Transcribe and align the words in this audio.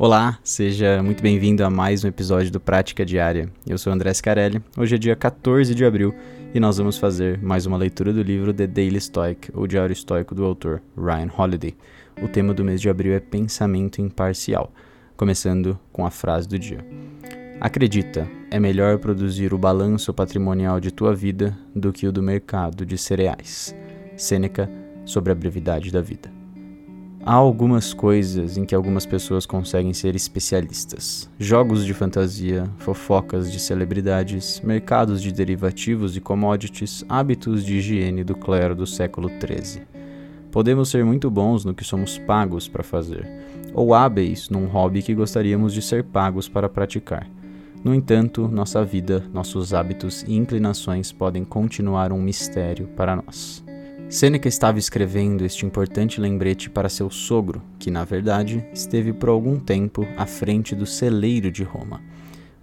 Olá, 0.00 0.38
seja 0.44 1.02
muito 1.02 1.20
bem-vindo 1.20 1.64
a 1.64 1.68
mais 1.68 2.04
um 2.04 2.06
episódio 2.06 2.52
do 2.52 2.60
Prática 2.60 3.04
Diária. 3.04 3.50
Eu 3.66 3.76
sou 3.76 3.92
André 3.92 4.14
Scarelli. 4.14 4.62
Hoje 4.76 4.94
é 4.94 4.98
dia 4.98 5.16
14 5.16 5.74
de 5.74 5.84
abril 5.84 6.14
e 6.54 6.60
nós 6.60 6.78
vamos 6.78 6.96
fazer 6.96 7.42
mais 7.42 7.66
uma 7.66 7.76
leitura 7.76 8.12
do 8.12 8.22
livro 8.22 8.54
The 8.54 8.68
Daily 8.68 9.00
Stoic, 9.00 9.50
ou 9.52 9.66
Diário 9.66 9.92
Estoico 9.92 10.36
do 10.36 10.44
autor 10.44 10.80
Ryan 10.96 11.28
Holiday. 11.36 11.74
O 12.22 12.28
tema 12.28 12.54
do 12.54 12.62
mês 12.62 12.80
de 12.80 12.88
abril 12.88 13.12
é 13.12 13.18
pensamento 13.18 14.00
imparcial, 14.00 14.72
começando 15.16 15.76
com 15.92 16.06
a 16.06 16.12
frase 16.12 16.46
do 16.46 16.60
dia. 16.60 16.78
Acredita, 17.60 18.24
é 18.52 18.60
melhor 18.60 18.98
produzir 18.98 19.52
o 19.52 19.58
balanço 19.58 20.14
patrimonial 20.14 20.78
de 20.78 20.92
tua 20.92 21.12
vida 21.12 21.58
do 21.74 21.92
que 21.92 22.06
o 22.06 22.12
do 22.12 22.22
mercado 22.22 22.86
de 22.86 22.96
cereais. 22.96 23.74
Sêneca 24.16 24.70
sobre 25.04 25.32
a 25.32 25.34
brevidade 25.34 25.90
da 25.90 26.00
vida. 26.00 26.37
Há 27.28 27.34
algumas 27.34 27.92
coisas 27.92 28.56
em 28.56 28.64
que 28.64 28.74
algumas 28.74 29.04
pessoas 29.04 29.44
conseguem 29.44 29.92
ser 29.92 30.16
especialistas: 30.16 31.28
jogos 31.38 31.84
de 31.84 31.92
fantasia, 31.92 32.64
fofocas 32.78 33.52
de 33.52 33.60
celebridades, 33.60 34.62
mercados 34.62 35.20
de 35.20 35.30
derivativos 35.30 36.16
e 36.16 36.22
commodities, 36.22 37.04
hábitos 37.06 37.66
de 37.66 37.76
higiene 37.76 38.24
do 38.24 38.34
clero 38.34 38.74
do 38.74 38.86
século 38.86 39.28
XIII. 39.28 39.82
Podemos 40.50 40.88
ser 40.88 41.04
muito 41.04 41.30
bons 41.30 41.66
no 41.66 41.74
que 41.74 41.84
somos 41.84 42.16
pagos 42.16 42.66
para 42.66 42.82
fazer, 42.82 43.28
ou 43.74 43.92
hábeis 43.92 44.48
num 44.48 44.64
hobby 44.64 45.02
que 45.02 45.14
gostaríamos 45.14 45.74
de 45.74 45.82
ser 45.82 46.04
pagos 46.04 46.48
para 46.48 46.66
praticar. 46.66 47.28
No 47.84 47.94
entanto, 47.94 48.48
nossa 48.48 48.82
vida, 48.82 49.22
nossos 49.34 49.74
hábitos 49.74 50.22
e 50.22 50.34
inclinações 50.34 51.12
podem 51.12 51.44
continuar 51.44 52.10
um 52.10 52.22
mistério 52.22 52.88
para 52.96 53.16
nós. 53.16 53.67
Sêneca 54.10 54.48
estava 54.48 54.78
escrevendo 54.78 55.44
este 55.44 55.66
importante 55.66 56.18
lembrete 56.18 56.70
para 56.70 56.88
seu 56.88 57.10
sogro, 57.10 57.62
que 57.78 57.90
na 57.90 58.04
verdade 58.04 58.66
esteve 58.72 59.12
por 59.12 59.28
algum 59.28 59.60
tempo 59.60 60.08
à 60.16 60.24
frente 60.24 60.74
do 60.74 60.86
celeiro 60.86 61.52
de 61.52 61.62
Roma, 61.62 62.00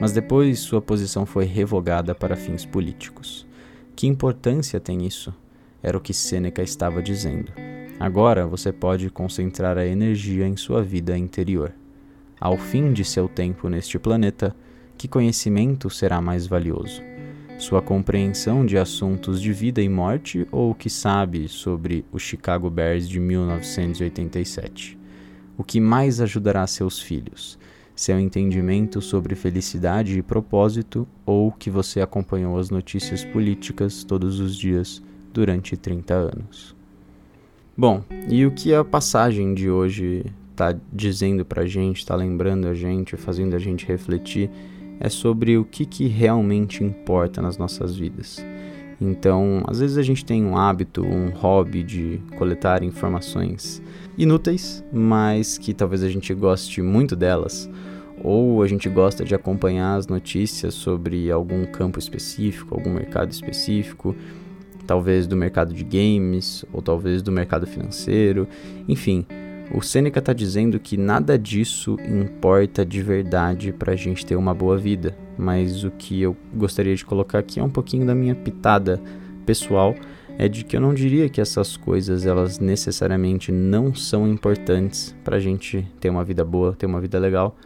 mas 0.00 0.10
depois 0.10 0.60
sua 0.60 0.80
posição 0.80 1.26
foi 1.26 1.44
revogada 1.44 2.14
para 2.14 2.34
fins 2.34 2.64
políticos. 2.64 3.46
Que 3.94 4.06
importância 4.06 4.80
tem 4.80 5.04
isso? 5.06 5.34
Era 5.82 5.98
o 5.98 6.00
que 6.00 6.14
Sêneca 6.14 6.62
estava 6.62 7.02
dizendo. 7.02 7.52
Agora 8.00 8.46
você 8.46 8.72
pode 8.72 9.10
concentrar 9.10 9.76
a 9.76 9.86
energia 9.86 10.48
em 10.48 10.56
sua 10.56 10.82
vida 10.82 11.16
interior. 11.16 11.74
Ao 12.40 12.56
fim 12.56 12.90
de 12.90 13.04
seu 13.04 13.28
tempo 13.28 13.68
neste 13.68 13.98
planeta, 13.98 14.56
que 14.96 15.06
conhecimento 15.06 15.90
será 15.90 16.22
mais 16.22 16.46
valioso? 16.46 17.02
Sua 17.64 17.80
compreensão 17.80 18.66
de 18.66 18.76
assuntos 18.76 19.40
de 19.40 19.50
vida 19.50 19.80
e 19.80 19.88
morte 19.88 20.46
ou 20.52 20.72
o 20.72 20.74
que 20.74 20.90
sabe 20.90 21.48
sobre 21.48 22.04
o 22.12 22.18
Chicago 22.18 22.68
Bears 22.68 23.08
de 23.08 23.18
1987? 23.18 24.98
O 25.56 25.64
que 25.64 25.80
mais 25.80 26.20
ajudará 26.20 26.66
seus 26.66 27.00
filhos? 27.00 27.58
Seu 27.96 28.20
entendimento 28.20 29.00
sobre 29.00 29.34
felicidade 29.34 30.18
e 30.18 30.22
propósito 30.22 31.08
ou 31.24 31.50
que 31.50 31.70
você 31.70 32.02
acompanhou 32.02 32.58
as 32.58 32.68
notícias 32.68 33.24
políticas 33.24 34.04
todos 34.04 34.40
os 34.40 34.54
dias 34.54 35.02
durante 35.32 35.74
30 35.74 36.12
anos? 36.12 36.76
Bom, 37.74 38.04
e 38.28 38.44
o 38.44 38.50
que 38.50 38.74
a 38.74 38.84
passagem 38.84 39.54
de 39.54 39.70
hoje 39.70 40.26
está 40.50 40.76
dizendo 40.92 41.46
para 41.46 41.62
a 41.62 41.66
gente, 41.66 42.00
está 42.00 42.14
lembrando 42.14 42.68
a 42.68 42.74
gente, 42.74 43.16
fazendo 43.16 43.56
a 43.56 43.58
gente 43.58 43.86
refletir? 43.86 44.50
É 45.00 45.08
sobre 45.08 45.56
o 45.58 45.64
que, 45.64 45.84
que 45.84 46.06
realmente 46.06 46.82
importa 46.82 47.42
nas 47.42 47.58
nossas 47.58 47.96
vidas. 47.96 48.44
Então, 49.00 49.62
às 49.66 49.80
vezes 49.80 49.98
a 49.98 50.02
gente 50.02 50.24
tem 50.24 50.44
um 50.44 50.56
hábito, 50.56 51.04
um 51.04 51.30
hobby 51.30 51.82
de 51.82 52.20
coletar 52.38 52.82
informações 52.82 53.82
inúteis, 54.16 54.84
mas 54.92 55.58
que 55.58 55.74
talvez 55.74 56.02
a 56.02 56.08
gente 56.08 56.32
goste 56.32 56.80
muito 56.80 57.16
delas, 57.16 57.68
ou 58.22 58.62
a 58.62 58.66
gente 58.66 58.88
gosta 58.88 59.24
de 59.24 59.34
acompanhar 59.34 59.96
as 59.96 60.06
notícias 60.06 60.74
sobre 60.74 61.30
algum 61.30 61.66
campo 61.66 61.98
específico, 61.98 62.74
algum 62.74 62.94
mercado 62.94 63.30
específico, 63.30 64.14
talvez 64.86 65.26
do 65.26 65.36
mercado 65.36 65.74
de 65.74 65.84
games, 65.84 66.64
ou 66.72 66.80
talvez 66.80 67.22
do 67.22 67.32
mercado 67.32 67.66
financeiro, 67.66 68.46
enfim. 68.88 69.26
O 69.72 69.80
Sêneca 69.80 70.18
está 70.18 70.32
dizendo 70.32 70.78
que 70.78 70.96
nada 70.96 71.38
disso 71.38 71.96
importa 72.06 72.84
de 72.84 73.02
verdade 73.02 73.72
para 73.72 73.92
a 73.92 73.96
gente 73.96 74.24
ter 74.24 74.36
uma 74.36 74.54
boa 74.54 74.76
vida, 74.76 75.16
mas 75.38 75.84
o 75.84 75.90
que 75.90 76.20
eu 76.20 76.36
gostaria 76.54 76.94
de 76.94 77.04
colocar 77.04 77.38
aqui 77.38 77.58
é 77.58 77.62
um 77.62 77.70
pouquinho 77.70 78.06
da 78.06 78.14
minha 78.14 78.34
pitada 78.34 79.00
pessoal, 79.46 79.94
é 80.38 80.48
de 80.48 80.64
que 80.64 80.76
eu 80.76 80.80
não 80.80 80.92
diria 80.92 81.28
que 81.28 81.40
essas 81.40 81.76
coisas 81.76 82.26
elas 82.26 82.58
necessariamente 82.58 83.50
não 83.50 83.94
são 83.94 84.28
importantes 84.28 85.14
para 85.24 85.36
a 85.36 85.40
gente 85.40 85.86
ter 85.98 86.10
uma 86.10 86.24
vida 86.24 86.44
boa, 86.44 86.74
ter 86.74 86.86
uma 86.86 87.00
vida 87.00 87.18
legal, 87.18 87.56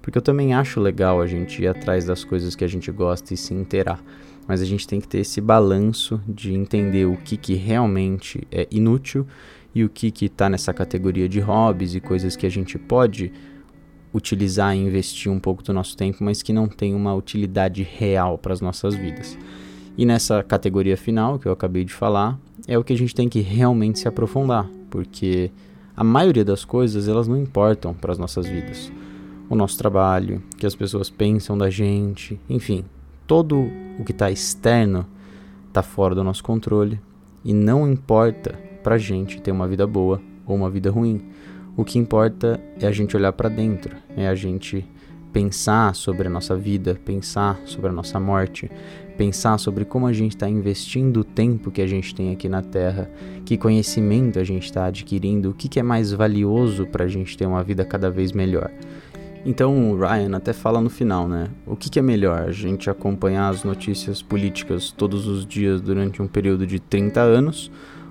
porque 0.00 0.16
eu 0.16 0.22
também 0.22 0.54
acho 0.54 0.80
legal 0.80 1.20
a 1.20 1.26
gente 1.26 1.62
ir 1.62 1.66
atrás 1.66 2.04
das 2.04 2.22
coisas 2.22 2.54
que 2.54 2.64
a 2.64 2.68
gente 2.68 2.90
gosta 2.92 3.34
e 3.34 3.36
se 3.36 3.52
inteirar, 3.52 4.02
mas 4.46 4.62
a 4.62 4.64
gente 4.64 4.86
tem 4.86 5.00
que 5.00 5.08
ter 5.08 5.18
esse 5.18 5.40
balanço 5.40 6.20
de 6.26 6.54
entender 6.54 7.04
o 7.04 7.16
que, 7.16 7.36
que 7.36 7.54
realmente 7.54 8.46
é 8.50 8.66
inútil 8.70 9.26
e 9.74 9.84
o 9.84 9.88
que 9.88 10.12
está 10.24 10.48
nessa 10.48 10.72
categoria 10.72 11.28
de 11.28 11.40
hobbies 11.40 11.94
e 11.94 12.00
coisas 12.00 12.36
que 12.36 12.46
a 12.46 12.50
gente 12.50 12.78
pode 12.78 13.32
utilizar 14.12 14.74
e 14.74 14.80
investir 14.80 15.30
um 15.30 15.38
pouco 15.38 15.62
do 15.62 15.72
nosso 15.72 15.96
tempo, 15.96 16.24
mas 16.24 16.42
que 16.42 16.52
não 16.52 16.66
tem 16.66 16.94
uma 16.94 17.14
utilidade 17.14 17.82
real 17.82 18.38
para 18.38 18.52
as 18.52 18.60
nossas 18.60 18.94
vidas. 18.94 19.38
E 19.96 20.06
nessa 20.06 20.42
categoria 20.42 20.96
final 20.96 21.38
que 21.38 21.46
eu 21.46 21.52
acabei 21.52 21.84
de 21.84 21.92
falar, 21.92 22.38
é 22.66 22.78
o 22.78 22.84
que 22.84 22.92
a 22.92 22.96
gente 22.96 23.14
tem 23.14 23.28
que 23.28 23.40
realmente 23.40 23.98
se 23.98 24.08
aprofundar, 24.08 24.68
porque 24.90 25.50
a 25.96 26.04
maioria 26.04 26.44
das 26.44 26.64
coisas 26.64 27.08
elas 27.08 27.26
não 27.26 27.36
importam 27.36 27.92
para 27.92 28.12
as 28.12 28.18
nossas 28.18 28.46
vidas. 28.46 28.90
O 29.50 29.56
nosso 29.56 29.76
trabalho, 29.76 30.42
que 30.56 30.66
as 30.66 30.74
pessoas 30.74 31.10
pensam 31.10 31.56
da 31.56 31.70
gente, 31.70 32.38
enfim, 32.48 32.84
todo 33.26 33.70
o 33.98 34.04
que 34.04 34.12
está 34.12 34.30
externo 34.30 35.06
está 35.66 35.82
fora 35.82 36.14
do 36.14 36.22
nosso 36.22 36.42
controle 36.42 37.00
e 37.44 37.52
não 37.52 37.90
importa 37.90 38.67
pra 38.88 38.96
gente 38.96 39.38
ter 39.38 39.52
uma 39.52 39.68
vida 39.68 39.86
boa 39.86 40.18
ou 40.46 40.56
uma 40.56 40.70
vida 40.70 40.90
ruim. 40.90 41.20
O 41.76 41.84
que 41.84 41.98
importa 41.98 42.58
é 42.80 42.86
a 42.86 42.90
gente 42.90 43.14
olhar 43.14 43.34
para 43.34 43.50
dentro, 43.50 43.94
é 44.16 44.26
a 44.26 44.34
gente 44.34 44.82
pensar 45.30 45.94
sobre 45.94 46.26
a 46.26 46.30
nossa 46.30 46.56
vida, 46.56 46.98
pensar 47.04 47.60
sobre 47.66 47.90
a 47.90 47.92
nossa 47.92 48.18
morte, 48.18 48.70
pensar 49.18 49.58
sobre 49.58 49.84
como 49.84 50.06
a 50.06 50.12
gente 50.14 50.36
está 50.36 50.48
investindo 50.48 51.20
o 51.20 51.24
tempo 51.24 51.70
que 51.70 51.82
a 51.82 51.86
gente 51.86 52.14
tem 52.14 52.32
aqui 52.32 52.48
na 52.48 52.62
Terra, 52.62 53.10
que 53.44 53.58
conhecimento 53.58 54.38
a 54.38 54.44
gente 54.44 54.64
está 54.64 54.86
adquirindo, 54.86 55.50
o 55.50 55.54
que, 55.54 55.68
que 55.68 55.78
é 55.78 55.82
mais 55.82 56.10
valioso 56.10 56.86
para 56.86 57.04
a 57.04 57.08
gente 57.08 57.36
ter 57.36 57.44
uma 57.44 57.62
vida 57.62 57.84
cada 57.84 58.10
vez 58.10 58.32
melhor. 58.32 58.70
Então 59.44 59.92
o 59.92 59.98
Ryan 59.98 60.34
até 60.34 60.54
fala 60.54 60.80
no 60.80 60.88
final, 60.88 61.28
né? 61.28 61.48
O 61.66 61.76
que, 61.76 61.90
que 61.90 61.98
é 61.98 62.02
melhor? 62.02 62.40
A 62.48 62.52
gente 62.52 62.88
acompanhar 62.88 63.50
as 63.50 63.64
notícias 63.64 64.22
políticas 64.22 64.90
todos 64.90 65.26
os 65.26 65.44
dias 65.44 65.82
durante 65.82 66.22
um 66.22 66.26
período 66.26 66.66
de 66.66 66.80
30 66.80 67.20
anos 67.20 67.70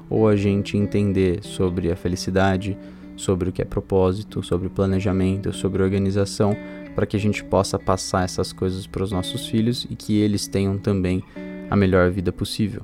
ou 0.09 0.27
a 0.27 0.35
gente 0.35 0.77
entender 0.77 1.43
sobre 1.43 1.91
a 1.91 1.95
felicidade, 1.95 2.77
sobre 3.15 3.49
o 3.49 3.51
que 3.51 3.61
é 3.61 3.65
propósito, 3.65 4.43
sobre 4.43 4.69
planejamento, 4.69 5.51
sobre 5.53 5.81
organização, 5.83 6.55
para 6.95 7.05
que 7.05 7.17
a 7.17 7.19
gente 7.19 7.43
possa 7.43 7.77
passar 7.77 8.23
essas 8.23 8.53
coisas 8.53 8.87
para 8.87 9.03
os 9.03 9.11
nossos 9.11 9.47
filhos 9.47 9.85
e 9.89 9.95
que 9.95 10.17
eles 10.17 10.47
tenham 10.47 10.77
também 10.77 11.23
a 11.69 11.75
melhor 11.75 12.09
vida 12.11 12.31
possível. 12.31 12.81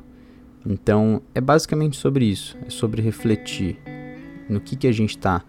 Então, 0.66 1.22
é 1.34 1.42
basicamente 1.42 1.98
sobre 1.98 2.26
isso, 2.26 2.58
é 2.66 2.70
sobre 2.70 3.02
refletir 3.02 3.78
no 4.50 4.60
que, 4.60 4.76
que 4.76 4.88
a 4.88 4.92
gente 4.92 5.12
está 5.12 5.44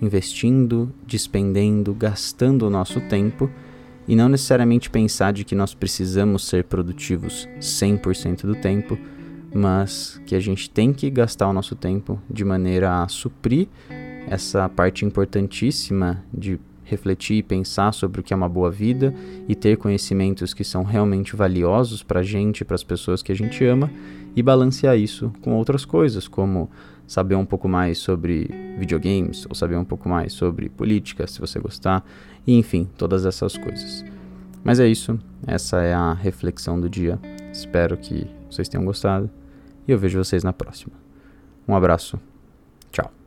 investindo, 0.00 0.92
despendendo, 1.06 1.92
gastando 1.92 2.66
o 2.66 2.70
nosso 2.70 3.00
tempo 3.02 3.50
e 4.08 4.16
não 4.16 4.28
necessariamente 4.28 4.90
pensar 4.90 5.32
de 5.32 5.44
que 5.44 5.54
nós 5.54 5.74
precisamos 5.74 6.46
ser 6.46 6.64
produtivos 6.64 7.48
100% 7.60 8.42
do 8.42 8.54
tempo, 8.54 8.98
mas 9.52 10.20
que 10.26 10.34
a 10.34 10.40
gente 10.40 10.70
tem 10.70 10.92
que 10.92 11.10
gastar 11.10 11.48
o 11.48 11.52
nosso 11.52 11.74
tempo 11.74 12.20
de 12.30 12.44
maneira 12.44 13.02
a 13.02 13.08
suprir 13.08 13.68
essa 14.28 14.68
parte 14.68 15.04
importantíssima 15.04 16.22
de 16.32 16.58
refletir 16.84 17.36
e 17.36 17.42
pensar 17.42 17.92
sobre 17.92 18.20
o 18.20 18.22
que 18.22 18.32
é 18.32 18.36
uma 18.36 18.48
boa 18.48 18.70
vida 18.70 19.14
e 19.48 19.54
ter 19.54 19.76
conhecimentos 19.76 20.52
que 20.52 20.64
são 20.64 20.82
realmente 20.82 21.36
valiosos 21.36 22.02
para 22.02 22.20
a 22.20 22.22
gente, 22.22 22.64
para 22.64 22.74
as 22.74 22.82
pessoas 22.82 23.22
que 23.22 23.30
a 23.30 23.34
gente 23.34 23.64
ama 23.64 23.90
e 24.34 24.42
balancear 24.42 24.98
isso 24.98 25.32
com 25.40 25.54
outras 25.54 25.84
coisas, 25.84 26.26
como 26.26 26.68
saber 27.06 27.36
um 27.36 27.44
pouco 27.44 27.68
mais 27.68 27.98
sobre 27.98 28.50
videogames 28.76 29.46
ou 29.48 29.54
saber 29.54 29.76
um 29.76 29.84
pouco 29.84 30.08
mais 30.08 30.32
sobre 30.32 30.68
política, 30.68 31.26
se 31.26 31.40
você 31.40 31.58
gostar, 31.60 32.04
e 32.46 32.56
enfim, 32.56 32.88
todas 32.96 33.24
essas 33.24 33.56
coisas. 33.56 34.04
Mas 34.62 34.78
é 34.78 34.86
isso, 34.86 35.18
essa 35.46 35.80
é 35.82 35.94
a 35.94 36.12
reflexão 36.12 36.80
do 36.80 36.88
dia. 36.88 37.18
Espero 37.52 37.96
que 37.96 38.26
vocês 38.48 38.68
tenham 38.68 38.84
gostado 38.84 39.30
e 39.86 39.92
eu 39.92 39.98
vejo 39.98 40.22
vocês 40.22 40.42
na 40.42 40.52
próxima. 40.52 40.92
Um 41.66 41.74
abraço. 41.74 42.18
Tchau. 42.90 43.19